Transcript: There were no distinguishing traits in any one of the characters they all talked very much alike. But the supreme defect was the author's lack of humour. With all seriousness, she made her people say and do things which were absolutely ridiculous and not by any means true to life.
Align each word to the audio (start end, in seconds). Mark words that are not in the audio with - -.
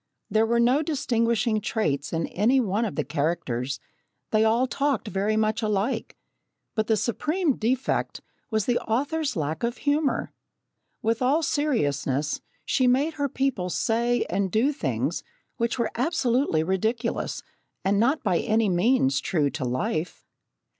There 0.31 0.47
were 0.47 0.59
no 0.59 0.81
distinguishing 0.81 1.61
traits 1.61 2.11
in 2.11 2.25
any 2.29 2.59
one 2.59 2.85
of 2.85 2.95
the 2.95 3.03
characters 3.03 3.79
they 4.31 4.43
all 4.43 4.65
talked 4.65 5.07
very 5.09 5.37
much 5.37 5.61
alike. 5.61 6.17
But 6.73 6.87
the 6.87 6.97
supreme 6.97 7.55
defect 7.55 8.19
was 8.49 8.65
the 8.65 8.79
author's 8.79 9.35
lack 9.35 9.61
of 9.61 9.77
humour. 9.77 10.31
With 11.03 11.21
all 11.21 11.43
seriousness, 11.43 12.41
she 12.65 12.87
made 12.87 13.13
her 13.13 13.29
people 13.29 13.69
say 13.69 14.25
and 14.27 14.51
do 14.51 14.73
things 14.73 15.21
which 15.57 15.77
were 15.77 15.91
absolutely 15.93 16.63
ridiculous 16.63 17.43
and 17.85 17.99
not 17.99 18.23
by 18.23 18.39
any 18.39 18.69
means 18.69 19.21
true 19.21 19.51
to 19.51 19.63
life. 19.63 20.25